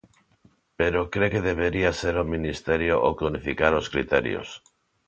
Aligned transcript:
Pero 0.79 0.99
cre 1.13 1.27
que 1.33 1.45
debería 1.49 1.91
ser 2.01 2.15
o 2.23 2.29
Ministerio 2.35 2.95
o 3.07 3.09
que 3.17 3.27
unificara 3.31 3.81
os 3.81 3.91
criterios. 3.93 4.47